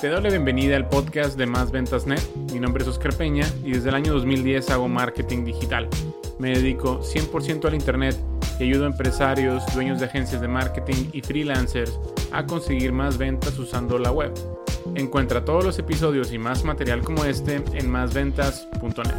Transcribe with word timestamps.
Te 0.00 0.08
doy 0.10 0.22
la 0.22 0.28
bienvenida 0.28 0.76
al 0.76 0.90
podcast 0.90 1.38
de 1.38 1.46
Más 1.46 1.70
Ventas 1.72 2.06
Net. 2.06 2.20
Mi 2.52 2.60
nombre 2.60 2.82
es 2.82 2.88
Oscar 2.88 3.16
Peña 3.16 3.46
y 3.64 3.72
desde 3.72 3.88
el 3.88 3.94
año 3.94 4.12
2010 4.12 4.68
hago 4.68 4.88
marketing 4.88 5.46
digital. 5.46 5.88
Me 6.38 6.50
dedico 6.50 7.00
100% 7.00 7.64
al 7.64 7.74
Internet 7.74 8.14
y 8.60 8.64
ayudo 8.64 8.84
a 8.84 8.88
empresarios, 8.88 9.64
dueños 9.74 9.98
de 9.98 10.04
agencias 10.04 10.42
de 10.42 10.48
marketing 10.48 11.08
y 11.14 11.22
freelancers 11.22 11.98
a 12.30 12.44
conseguir 12.44 12.92
más 12.92 13.16
ventas 13.16 13.58
usando 13.58 13.98
la 13.98 14.12
web. 14.12 14.34
Encuentra 14.96 15.46
todos 15.46 15.64
los 15.64 15.78
episodios 15.78 16.30
y 16.30 16.36
más 16.36 16.62
material 16.62 17.00
como 17.00 17.24
este 17.24 17.64
en 17.72 17.90
másventas.net. 17.90 19.14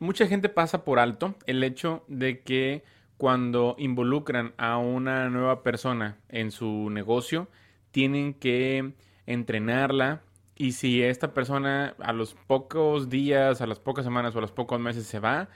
Mucha 0.00 0.26
gente 0.26 0.48
pasa 0.48 0.82
por 0.84 0.98
alto 0.98 1.36
el 1.46 1.62
hecho 1.62 2.02
de 2.08 2.40
que 2.40 2.82
cuando 3.18 3.76
involucran 3.78 4.52
a 4.56 4.78
una 4.78 5.28
nueva 5.28 5.62
persona 5.62 6.18
en 6.28 6.50
su 6.50 6.90
negocio, 6.90 7.48
tienen 7.98 8.32
que 8.32 8.92
entrenarla 9.26 10.22
y 10.54 10.70
si 10.70 11.02
esta 11.02 11.34
persona 11.34 11.96
a 11.98 12.12
los 12.12 12.34
pocos 12.34 13.08
días, 13.08 13.60
a 13.60 13.66
las 13.66 13.80
pocas 13.80 14.04
semanas 14.04 14.36
o 14.36 14.38
a 14.38 14.40
los 14.40 14.52
pocos 14.52 14.78
meses 14.78 15.04
se 15.04 15.18
va, 15.18 15.48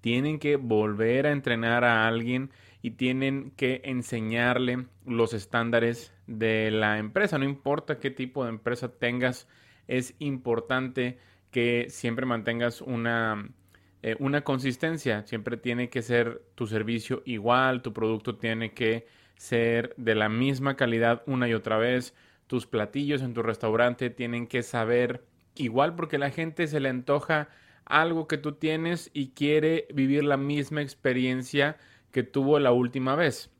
tienen 0.00 0.38
que 0.38 0.54
volver 0.54 1.26
a 1.26 1.32
entrenar 1.32 1.82
a 1.82 2.06
alguien 2.06 2.52
y 2.82 2.92
tienen 2.92 3.50
que 3.56 3.80
enseñarle 3.82 4.86
los 5.06 5.34
estándares 5.34 6.14
de 6.28 6.70
la 6.70 6.98
empresa. 6.98 7.36
No 7.36 7.44
importa 7.44 7.98
qué 7.98 8.12
tipo 8.12 8.44
de 8.44 8.50
empresa 8.50 8.96
tengas, 8.96 9.48
es 9.88 10.14
importante 10.20 11.18
que 11.50 11.86
siempre 11.88 12.26
mantengas 12.26 12.80
una, 12.80 13.50
eh, 14.02 14.14
una 14.20 14.42
consistencia. 14.42 15.26
Siempre 15.26 15.56
tiene 15.56 15.90
que 15.90 16.02
ser 16.02 16.42
tu 16.54 16.68
servicio 16.68 17.22
igual, 17.24 17.82
tu 17.82 17.92
producto 17.92 18.36
tiene 18.36 18.72
que 18.72 19.08
ser 19.38 19.94
de 19.96 20.14
la 20.14 20.28
misma 20.28 20.76
calidad 20.76 21.22
una 21.26 21.48
y 21.48 21.54
otra 21.54 21.78
vez. 21.78 22.14
Tus 22.46 22.66
platillos 22.66 23.22
en 23.22 23.34
tu 23.34 23.42
restaurante 23.42 24.10
tienen 24.10 24.46
que 24.46 24.62
saber 24.62 25.24
igual 25.54 25.94
porque 25.94 26.18
la 26.18 26.30
gente 26.30 26.66
se 26.66 26.80
le 26.80 26.88
antoja 26.88 27.48
algo 27.86 28.28
que 28.28 28.36
tú 28.36 28.52
tienes 28.52 29.10
y 29.14 29.30
quiere 29.30 29.86
vivir 29.94 30.24
la 30.24 30.36
misma 30.36 30.82
experiencia 30.82 31.78
que 32.10 32.22
tuvo 32.22 32.58
la 32.58 32.72
última 32.72 33.14
vez. 33.14 33.50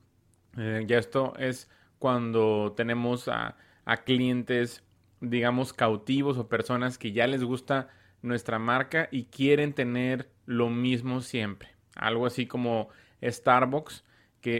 Eh, 0.56 0.84
ya 0.86 0.98
esto 0.98 1.34
es 1.38 1.70
cuando 1.98 2.74
tenemos 2.76 3.28
a, 3.28 3.56
a 3.84 3.98
clientes, 3.98 4.82
digamos, 5.20 5.72
cautivos 5.72 6.38
o 6.38 6.48
personas 6.48 6.98
que 6.98 7.12
ya 7.12 7.26
les 7.26 7.44
gusta 7.44 7.88
nuestra 8.20 8.58
marca 8.58 9.08
y 9.12 9.24
quieren 9.24 9.72
tener 9.72 10.28
lo 10.44 10.70
mismo 10.70 11.20
siempre. 11.20 11.68
Algo 11.94 12.26
así 12.26 12.46
como 12.46 12.88
Starbucks 13.22 14.04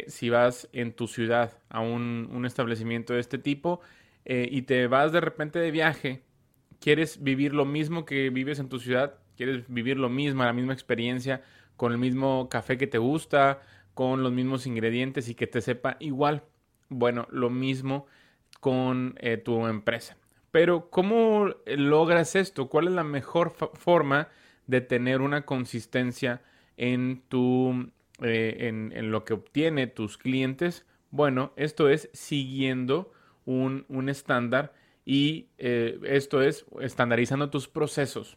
si 0.09 0.31
vas 0.31 0.69
en 0.73 0.93
tu 0.93 1.07
ciudad 1.07 1.59
a 1.69 1.81
un, 1.81 2.45
establecimiento 2.47 3.15
de 3.15 3.21
este 3.21 3.39
tipo 3.39 3.81
eh, 4.25 4.49
y 4.51 4.63
te 4.63 4.87
vas 4.87 5.13
de 5.13 5.21
repente 5.21 5.59
de 5.59 5.71
viaje, 5.71 6.23
quieres 6.81 7.23
vivir 7.23 7.55
lo 7.55 7.65
mismo 7.65 8.05
que 8.05 8.31
vives 8.31 8.59
en 8.59 8.69
tu 8.69 8.79
ciudad, 8.79 9.19
quieres 9.37 9.65
vivir 9.69 9.99
lo 9.99 10.09
mismo, 10.09 10.45
la 10.45 10.53
misma 10.53 10.73
experiencia, 10.73 11.43
con 11.77 11.93
el 11.93 11.99
mismo 11.99 12.49
café 12.49 12.77
que 12.77 12.87
te 12.87 12.99
gusta, 12.99 13.61
con 13.95 14.23
los 14.23 14.33
mismos 14.33 14.67
ingredientes 14.67 15.29
y 15.29 15.35
que 15.35 15.47
te 15.47 15.61
sepa 15.61 15.97
igual. 16.01 16.43
Bueno, 16.89 17.27
lo 17.31 17.51
mismo 17.51 18.07
con 18.61 19.15
eh, 19.19 19.37
tu 19.37 19.67
empresa. 19.67 20.17
Pero 20.51 20.91
¿cómo 20.91 21.51
logras 21.67 22.35
esto? 22.35 22.69
¿Cuál 22.69 22.89
es 22.89 22.95
la 22.95 23.05
mejor 23.05 23.55
forma 23.75 24.29
de 24.67 24.81
tener 24.81 25.21
una 25.21 25.45
consistencia 25.45 26.43
en 26.77 27.23
tu 27.29 27.91
eh, 28.23 28.69
en, 28.69 29.11
lo 29.11 29.25
que 29.25 29.35
obtiene 29.35 29.87
tus 29.87 30.19
clientes, 30.19 30.87
bueno, 31.11 31.53
esto 31.57 31.89
es 31.89 32.11
siguiendo 32.13 33.13
un, 33.45 33.87
estándar 34.09 34.75
y 35.05 35.49
eh, 35.59 35.99
esto 36.05 36.43
es 36.43 36.67
estandarizando 36.81 37.51
tus 37.51 37.69
procesos. 37.69 38.37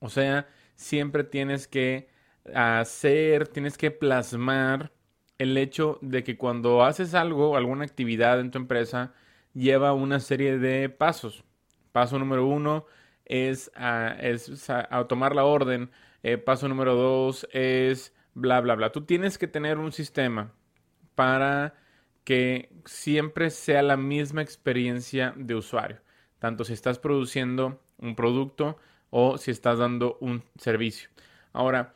O 0.00 0.08
sea, 0.08 0.48
siempre 0.74 1.24
tienes 1.24 1.68
que 1.68 2.08
hacer, 2.54 3.48
tienes 3.48 3.76
que 3.78 3.90
plasmar 3.90 4.92
el 5.38 5.56
hecho 5.58 5.98
de 6.02 6.22
que 6.24 6.36
cuando 6.36 6.84
haces 6.84 7.14
algo, 7.14 7.56
alguna 7.56 7.84
actividad 7.84 8.40
en 8.40 8.50
tu 8.50 8.58
empresa, 8.58 9.12
lleva 9.54 9.92
una 9.92 10.20
serie 10.20 10.58
de 10.58 10.88
pasos. 10.88 11.44
Paso 11.92 12.18
número 12.18 12.46
uno 12.46 12.86
es, 13.24 13.70
a, 13.74 14.16
tomar 15.08 15.34
la 15.34 15.44
orden. 15.44 15.90
Eh, 16.22 16.38
paso 16.38 16.68
número 16.68 16.94
dos 16.94 17.48
es 17.52 18.14
bla, 18.34 18.60
bla, 18.60 18.74
bla. 18.74 18.92
Tú 18.92 19.04
tienes 19.04 19.38
que 19.38 19.48
tener 19.48 19.78
un 19.78 19.92
sistema 19.92 20.52
para 21.14 21.74
que 22.24 22.70
siempre 22.84 23.50
sea 23.50 23.82
la 23.82 23.96
misma 23.96 24.42
experiencia 24.42 25.34
de 25.36 25.54
usuario, 25.54 26.00
tanto 26.38 26.64
si 26.64 26.72
estás 26.72 26.98
produciendo 26.98 27.80
un 27.98 28.14
producto 28.14 28.76
o 29.10 29.38
si 29.38 29.50
estás 29.50 29.78
dando 29.78 30.18
un 30.20 30.44
servicio. 30.56 31.08
Ahora, 31.52 31.94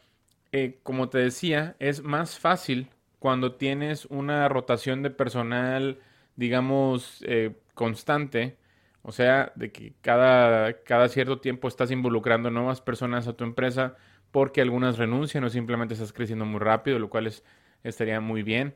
eh, 0.53 0.79
como 0.83 1.09
te 1.09 1.19
decía, 1.19 1.77
es 1.79 2.03
más 2.03 2.39
fácil 2.39 2.91
cuando 3.19 3.55
tienes 3.55 4.07
una 4.07 4.49
rotación 4.49 5.03
de 5.03 5.11
personal, 5.11 6.01
digamos, 6.37 7.23
eh, 7.27 7.57
constante, 7.75 8.57
o 9.03 9.13
sea, 9.13 9.53
de 9.55 9.73
que 9.73 9.95
cada, 10.03 10.83
cada 10.83 11.09
cierto 11.09 11.41
tiempo 11.41 11.69
estás 11.69 11.91
involucrando 11.91 12.51
nuevas 12.51 12.81
personas 12.81 13.29
a 13.29 13.35
tu 13.35 13.45
empresa, 13.45 13.97
porque 14.37 14.61
algunas 14.61 14.99
renuncian 14.99 15.45
o 15.45 15.49
simplemente 15.49 15.95
estás 15.95 16.13
creciendo 16.13 16.45
muy 16.45 16.61
rápido, 16.61 16.99
lo 16.99 17.09
cual 17.09 17.27
es, 17.27 17.43
estaría 17.83 18.21
muy 18.21 18.43
bien. 18.43 18.75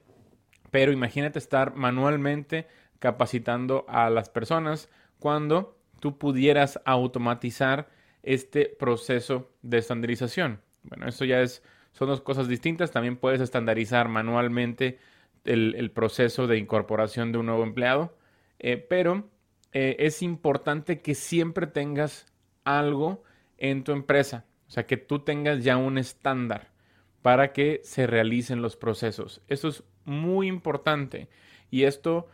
Pero 0.71 0.91
imagínate 0.91 1.39
estar 1.39 1.75
manualmente 1.75 2.67
capacitando 2.99 3.85
a 3.87 4.09
las 4.09 4.31
personas 4.31 4.89
cuando 5.19 5.77
tú 6.01 6.17
pudieras 6.17 6.81
automatizar 6.87 7.91
este 8.23 8.75
proceso 8.79 9.51
de 9.61 9.77
estandarización. 9.77 10.63
Bueno, 10.83 11.07
esto 11.07 11.27
ya 11.27 11.43
es, 11.43 11.63
son 11.93 12.09
dos 12.09 12.23
cosas 12.23 12.49
distintas. 12.49 12.91
También 12.91 13.19
puedes 13.19 13.43
estandarizar 13.43 14.09
manualmente 14.09 14.99
el, 15.45 15.91
proceso 15.91 16.47
de 16.47 16.57
incorporación 16.57 17.33
de 17.33 17.39
un 17.39 17.45
nuevo 17.45 17.65
empleado, 17.65 18.17
eh, 18.61 18.79
pero 18.79 19.29
eh, 19.75 19.97
es 19.99 20.23
importante 20.23 21.03
que 21.03 21.15
siempre 21.15 21.67
tengas 21.67 22.25
algo 22.65 23.25
en 23.59 23.85
tu 23.85 23.93
empresa. 23.93 24.47
O 24.71 24.73
sea, 24.73 24.87
que 24.87 24.97
tú 24.97 25.19
tengas 25.19 25.65
ya 25.65 25.77
un 25.77 25.99
estándar 25.99 26.69
para 27.23 27.53
que 27.53 27.81
se 27.83 28.07
realicen 28.07 28.63
los 28.63 28.77
procesos. 28.77 29.43
Esto 29.49 29.67
es 29.67 29.83
muy 30.05 30.47
importante 30.47 31.29
y 31.73 31.83
esto 31.83 32.29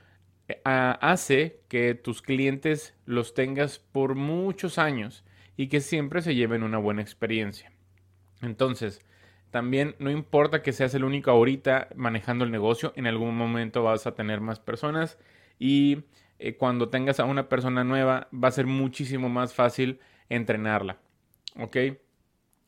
eh, 0.47 0.61
hace 0.65 1.61
que 1.69 1.95
tus 1.95 2.21
clientes 2.21 2.95
los 3.07 3.33
tengas 3.33 3.79
por 3.79 4.17
muchos 4.17 4.77
años 4.77 5.25
y 5.57 5.69
que 5.69 5.81
siempre 5.81 6.21
se 6.21 6.35
lleven 6.35 6.63
una 6.63 6.77
buena 6.77 7.01
experiencia. 7.01 7.73
Entonces, 8.43 9.01
también 9.51 9.97
no 9.99 10.11
importa 10.11 10.63
que 10.63 10.75
seas 10.75 10.93
el 10.95 11.05
único 11.05 11.31
ahorita 11.31 11.89
manejando 11.97 12.45
el 12.45 12.51
negocio, 12.51 12.93
en 12.97 13.07
algún 13.07 13.35
momento 13.35 13.83
vas 13.83 14.07
a 14.07 14.15
tener 14.15 14.43
más 14.43 14.61
personas 14.61 15.17
y 15.59 16.05
eh, 16.39 16.55
cuando 16.59 16.91
tengas 16.91 17.19
a 17.19 17.25
una 17.25 17.49
persona 17.49 17.83
nueva 17.83 18.29
va 18.31 18.49
a 18.49 18.53
ser 18.53 18.67
muchísimo 18.67 19.31
más 19.31 19.55
fácil 19.55 20.01
entrenarla. 20.29 20.99
¿Ok? 21.59 21.79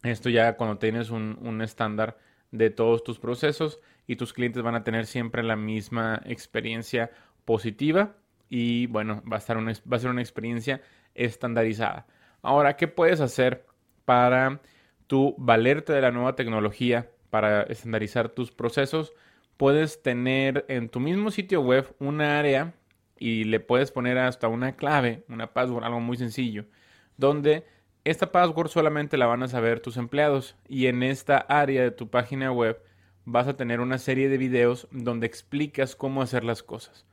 Esto 0.02 0.30
ya 0.30 0.56
cuando 0.56 0.78
tienes 0.78 1.10
un, 1.10 1.60
estándar 1.62 2.18
de 2.50 2.70
todos 2.70 3.02
tus 3.02 3.18
procesos 3.18 3.80
y 4.06 4.16
tus 4.16 4.32
clientes 4.32 4.62
van 4.62 4.74
a 4.74 4.84
tener 4.84 5.06
siempre 5.06 5.42
la 5.42 5.56
misma 5.56 6.22
experiencia 6.24 7.10
positiva 7.44 8.16
y 8.48 8.86
bueno, 8.86 9.22
va 9.30 9.36
a, 9.36 9.38
estar 9.38 9.58
va 9.58 9.96
a 9.96 9.98
ser 9.98 10.10
una 10.10 10.22
experiencia 10.22 10.80
estandarizada. 11.14 12.06
Ahora, 12.42 12.76
¿qué 12.76 12.88
puedes 12.88 13.20
hacer 13.20 13.66
para 14.04 14.60
tú 15.06 15.34
valerte 15.36 15.92
de 15.92 16.00
la 16.00 16.12
nueva 16.12 16.36
tecnología 16.36 17.10
para 17.30 17.62
estandarizar 17.62 18.28
tus 18.30 18.52
procesos? 18.52 19.12
Puedes 19.56 20.02
tener 20.02 20.64
en 20.68 20.88
tu 20.88 21.00
mismo 21.00 21.30
sitio 21.30 21.60
web 21.60 21.94
una 21.98 22.38
área 22.38 22.74
y 23.18 23.44
le 23.44 23.58
puedes 23.58 23.90
poner 23.90 24.16
hasta 24.18 24.46
una 24.48 24.76
clave, 24.76 25.24
una 25.28 25.52
password, 25.52 25.84
algo 25.84 26.00
muy 26.00 26.16
sencillo, 26.16 26.66
donde 27.16 27.66
esta 28.10 28.32
password 28.32 28.68
solamente 28.68 29.16
la 29.16 29.26
van 29.26 29.42
a 29.42 29.48
saber 29.48 29.80
tus 29.80 29.96
empleados 29.96 30.56
y 30.68 30.86
en 30.86 31.02
esta 31.02 31.36
área 31.36 31.82
de 31.82 31.90
tu 31.90 32.08
página 32.08 32.50
web 32.52 32.80
vas 33.24 33.48
a 33.48 33.56
tener 33.56 33.80
una 33.80 33.98
serie 33.98 34.28
de 34.28 34.38
videos 34.38 34.88
donde 34.90 35.26
explicas 35.26 35.94
cómo 35.94 36.22
hacer 36.22 36.44
las 36.44 36.62
cosas. 36.62 37.04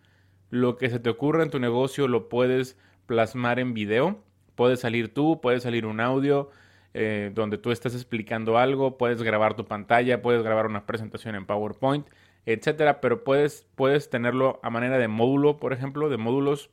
Lo 0.50 0.78
que 0.78 0.90
se 0.90 1.00
te 1.00 1.10
ocurra 1.10 1.44
en 1.44 1.50
tu 1.50 1.60
negocio 1.60 2.08
lo 2.08 2.30
puedes 2.30 2.78
plasmar 3.08 3.60
en 3.60 3.74
video. 3.74 4.24
Puedes 4.56 4.80
salir 4.80 5.14
tú, 5.14 5.42
puedes 5.42 5.64
salir 5.64 5.86
un 5.86 6.00
audio 6.00 6.50
eh, 6.94 7.32
donde 7.34 7.58
tú 7.58 7.72
estás 7.72 7.94
explicando 7.94 8.58
algo, 8.58 8.98
puedes 8.98 9.22
grabar 9.22 9.56
tu 9.56 9.66
pantalla, 9.66 10.22
puedes 10.22 10.44
grabar 10.44 10.66
una 10.66 10.86
presentación 10.86 11.36
en 11.36 11.46
PowerPoint, 11.46 12.08
etcétera, 12.46 13.02
pero 13.02 13.26
puedes, 13.26 13.68
puedes 13.76 14.10
tenerlo 14.10 14.62
a 14.64 14.70
manera 14.70 14.98
de 14.98 15.10
módulo, 15.10 15.58
por 15.58 15.74
ejemplo, 15.74 16.08
de 16.08 16.16
módulos 16.16 16.70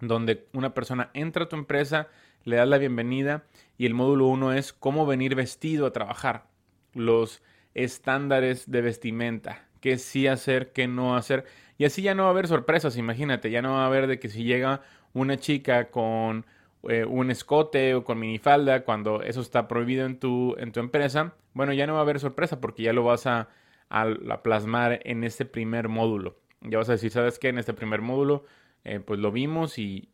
donde 0.00 0.46
una 0.52 0.74
persona 0.74 1.10
entra 1.14 1.44
a 1.44 1.48
tu 1.48 1.56
empresa, 1.56 2.08
le 2.46 2.56
das 2.56 2.68
la 2.68 2.78
bienvenida 2.78 3.44
y 3.76 3.86
el 3.86 3.94
módulo 3.94 4.26
1 4.28 4.52
es 4.54 4.72
cómo 4.72 5.04
venir 5.04 5.34
vestido 5.34 5.84
a 5.84 5.92
trabajar, 5.92 6.46
los 6.94 7.42
estándares 7.74 8.70
de 8.70 8.82
vestimenta, 8.82 9.66
qué 9.80 9.98
sí 9.98 10.28
hacer, 10.28 10.72
qué 10.72 10.86
no 10.86 11.16
hacer. 11.16 11.44
Y 11.76 11.84
así 11.84 12.02
ya 12.02 12.14
no 12.14 12.22
va 12.22 12.28
a 12.28 12.30
haber 12.30 12.46
sorpresas, 12.46 12.96
imagínate, 12.96 13.50
ya 13.50 13.62
no 13.62 13.74
va 13.74 13.82
a 13.82 13.86
haber 13.86 14.06
de 14.06 14.20
que 14.20 14.28
si 14.28 14.44
llega 14.44 14.80
una 15.12 15.36
chica 15.38 15.90
con 15.90 16.46
eh, 16.88 17.04
un 17.04 17.32
escote 17.32 17.96
o 17.96 18.04
con 18.04 18.20
minifalda, 18.20 18.84
cuando 18.84 19.22
eso 19.22 19.40
está 19.40 19.66
prohibido 19.66 20.06
en 20.06 20.20
tu, 20.20 20.54
en 20.56 20.70
tu 20.70 20.78
empresa, 20.78 21.34
bueno, 21.52 21.72
ya 21.72 21.88
no 21.88 21.94
va 21.94 21.98
a 21.98 22.02
haber 22.02 22.20
sorpresa 22.20 22.60
porque 22.60 22.84
ya 22.84 22.92
lo 22.92 23.02
vas 23.02 23.26
a, 23.26 23.48
a, 23.90 24.06
plasmar 24.44 25.00
en 25.02 25.24
este 25.24 25.46
primer 25.46 25.88
módulo. 25.88 26.38
Ya 26.60 26.78
vas 26.78 26.88
a 26.90 26.92
decir, 26.92 27.10
¿sabes 27.10 27.40
qué? 27.40 27.48
En 27.48 27.58
este 27.58 27.74
primer 27.74 28.02
módulo, 28.02 28.44
eh, 28.88 29.00
pues 29.00 29.18
lo 29.18 29.32
vimos 29.32 29.78
y, 29.78 30.08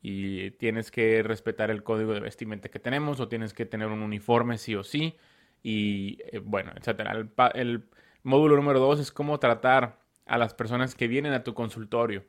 tienes 0.58 0.90
que 0.90 1.22
respetar 1.22 1.70
el 1.70 1.82
código 1.82 2.14
de 2.14 2.20
vestimenta 2.20 2.70
que 2.70 2.78
tenemos 2.78 3.20
o 3.20 3.28
tienes 3.28 3.52
que 3.52 3.66
tener 3.66 3.88
un 3.88 4.00
uniforme 4.00 4.56
sí 4.56 4.74
o 4.74 4.82
sí 4.82 5.14
y 5.62 6.18
eh, 6.32 6.38
bueno, 6.42 6.72
etcétera. 6.74 7.12
El, 7.54 7.84
módulo 8.22 8.56
número 8.56 8.80
dos 8.80 8.98
es 8.98 9.12
cómo 9.12 9.38
tratar 9.38 9.98
a 10.24 10.38
las 10.38 10.54
personas 10.54 10.94
que 10.94 11.06
vienen 11.06 11.34
a 11.34 11.44
tu 11.44 11.52
consultorio. 11.52 12.24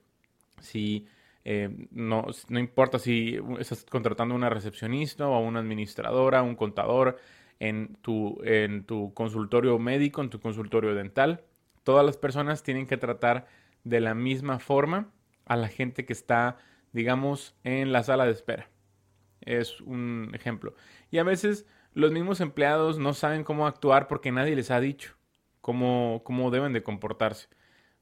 Si 0.59 1.07
eh, 1.45 1.69
no, 1.91 2.25
no, 2.49 2.59
importa 2.59 2.99
si 2.99 3.39
estás 3.59 3.85
contratando 3.85 4.35
una 4.35 4.49
recepcionista 4.49 5.27
o 5.27 5.39
una 5.39 5.59
administradora, 5.59 6.43
un 6.43 6.55
contador 6.57 7.19
en 7.59 7.95
tu, 8.01 8.41
en 8.43 8.83
tu 8.83 9.13
consultorio 9.13 9.79
médico, 9.79 10.21
en 10.21 10.29
tu 10.29 10.41
consultorio 10.41 10.93
dental, 10.93 11.45
todas 11.83 12.05
las 12.05 12.17
personas 12.17 12.63
tienen 12.63 12.85
que 12.85 12.97
tratar 12.97 13.47
de 13.85 14.01
la 14.01 14.13
misma 14.13 14.59
forma 14.59 15.09
a 15.45 15.55
la 15.55 15.67
gente 15.67 16.05
que 16.05 16.13
está, 16.13 16.57
digamos, 16.91 17.55
en 17.63 17.91
la 17.91 18.03
sala 18.03 18.25
de 18.25 18.31
espera. 18.31 18.69
Es 19.41 19.81
un 19.81 20.31
ejemplo. 20.33 20.75
Y 21.11 21.17
a 21.17 21.23
veces 21.23 21.65
los 21.93 22.11
mismos 22.11 22.41
empleados 22.41 22.97
no 22.99 23.13
saben 23.13 23.43
cómo 23.43 23.67
actuar 23.67 24.07
porque 24.07 24.31
nadie 24.31 24.55
les 24.55 24.71
ha 24.71 24.79
dicho 24.79 25.15
cómo, 25.63 26.21
cómo 26.25 26.51
deben 26.51 26.73
de 26.73 26.83
comportarse. 26.83 27.47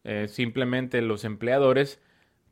Eh, 0.03 0.27
simplemente 0.27 1.01
los 1.01 1.23
empleadores 1.23 2.01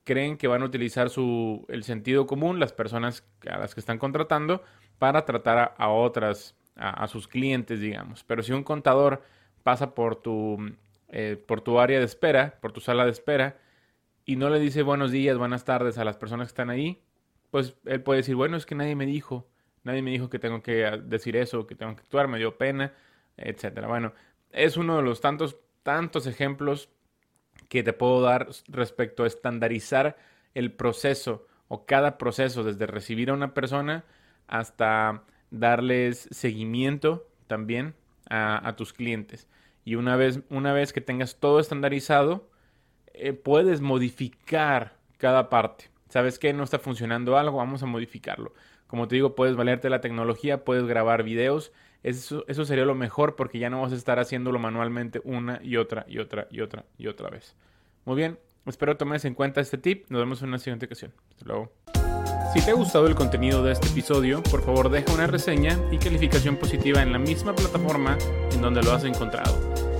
creen 0.04 0.38
que 0.38 0.48
van 0.48 0.62
a 0.62 0.66
utilizar 0.66 1.10
su, 1.10 1.66
el 1.68 1.84
sentido 1.84 2.28
común, 2.28 2.60
las 2.60 2.74
personas 2.74 3.28
a 3.50 3.58
las 3.58 3.74
que 3.74 3.80
están 3.80 3.98
contratando, 3.98 4.64
para 5.00 5.26
tratar 5.26 5.74
a, 5.78 5.90
otras, 5.90 6.56
a, 6.76 7.08
sus 7.08 7.28
clientes, 7.28 7.80
digamos. 7.80 8.24
Pero 8.24 8.44
si 8.44 8.52
un 8.52 8.64
contador 8.64 9.24
pasa 9.64 9.96
por 9.96 10.16
tu, 10.16 10.58
eh, 11.10 11.44
por 11.48 11.62
tu 11.62 11.80
área 11.80 12.00
de 12.00 12.06
espera, 12.06 12.60
por 12.62 12.72
tu 12.72 12.80
sala 12.80 13.06
de 13.06 13.12
espera, 13.12 13.58
y 14.30 14.36
no 14.36 14.52
le 14.52 14.60
dice 14.60 14.84
buenos 14.84 15.10
días, 15.10 15.40
buenas 15.40 15.66
tardes 15.66 15.98
a 15.98 16.04
las 16.04 16.16
personas 16.16 16.50
que 16.50 16.52
están 16.52 16.70
ahí, 16.70 17.02
pues 17.50 17.74
él 17.86 18.04
puede 18.04 18.18
decir, 18.18 18.36
bueno, 18.36 18.58
es 18.58 18.68
que 18.68 18.76
nadie 18.76 18.96
me 18.96 19.08
dijo, 19.08 19.50
nadie 19.82 20.04
me 20.04 20.12
dijo 20.12 20.30
que 20.30 20.38
tengo 20.38 20.62
que 20.62 20.84
decir 21.04 21.36
eso, 21.36 21.66
que 21.66 21.74
tengo 21.74 21.96
que 21.96 22.02
actuar, 22.02 22.28
me 22.28 22.38
dio 22.38 22.56
pena, 22.56 22.94
etcétera. 23.38 23.88
Bueno, 23.88 24.14
es 24.52 24.78
uno 24.78 24.98
de 24.98 25.02
los 25.02 25.20
tantos, 25.20 25.58
tantos 25.82 26.28
ejemplos 26.28 26.90
que 27.70 27.82
te 27.82 27.92
puedo 27.92 28.22
dar 28.22 28.50
respecto 28.68 29.24
a 29.24 29.28
estandarizar 29.28 30.16
el 30.54 30.74
proceso 30.74 31.48
o 31.68 31.88
cada 31.88 32.20
proceso, 32.20 32.64
desde 32.64 32.86
recibir 32.86 33.32
a 33.32 33.34
una 33.34 33.56
persona 33.56 34.06
hasta 34.46 35.24
darles 35.50 36.30
seguimiento 36.30 37.28
también 37.48 37.96
a, 38.30 38.76
tus 38.78 38.94
clientes. 38.94 39.48
Y 39.86 39.96
una 39.96 40.16
vez, 40.18 40.42
una 40.52 40.72
vez 40.72 40.94
que 40.94 41.02
tengas 41.02 41.40
todo 41.40 41.60
estandarizado, 41.60 42.48
eh, 43.20 43.34
puedes 43.34 43.82
modificar 43.82 44.94
cada 45.18 45.50
parte. 45.50 45.90
¿Sabes 46.10 46.40
que 46.40 46.54
no 46.54 46.64
está 46.64 46.80
funcionando 46.80 47.38
algo? 47.38 47.58
Vamos 47.58 47.84
a 47.84 47.86
modificarlo. 47.86 48.54
Como 48.88 49.08
te 49.08 49.16
digo, 49.16 49.36
puedes 49.36 49.56
valerte 49.56 49.90
la 49.90 50.02
tecnología, 50.02 50.66
puedes 50.66 50.86
grabar 50.86 51.24
videos. 51.24 51.72
Eso, 52.02 52.46
eso 52.48 52.66
sería 52.66 52.86
lo 52.86 52.96
mejor 52.96 53.36
porque 53.36 53.60
ya 53.60 53.70
no 53.70 53.82
vas 53.82 53.92
a 53.92 53.96
estar 53.96 54.20
haciéndolo 54.20 54.58
manualmente 54.58 55.22
una 55.24 55.60
y 55.62 55.78
otra 55.78 56.06
y 56.08 56.18
otra 56.18 56.48
y 56.50 56.62
otra 56.62 56.86
y 56.98 57.08
otra 57.08 57.30
vez. 57.30 57.56
Muy 58.06 58.16
bien, 58.16 58.40
espero 58.66 58.98
tomes 58.98 59.26
en 59.26 59.36
cuenta 59.36 59.62
este 59.62 59.78
tip. 59.78 60.06
Nos 60.10 60.22
vemos 60.22 60.42
en 60.42 60.50
una 60.50 60.58
siguiente 60.58 60.88
ocasión. 60.88 61.14
Hasta 61.32 61.46
luego. 61.46 61.72
Si 62.54 62.62
te 62.62 62.72
ha 62.72 62.74
gustado 62.74 63.06
el 63.06 63.14
contenido 63.14 63.62
de 63.62 63.74
este 63.74 63.88
episodio, 63.90 64.42
por 64.42 64.64
favor 64.64 64.90
deja 64.90 65.14
una 65.14 65.28
reseña 65.28 65.78
y 65.92 66.00
calificación 66.00 66.56
positiva 66.56 67.04
en 67.04 67.12
la 67.12 67.20
misma 67.20 67.54
plataforma 67.54 68.18
en 68.52 68.62
donde 68.62 68.82
lo 68.82 68.92
has 68.92 69.04
encontrado. 69.04 69.79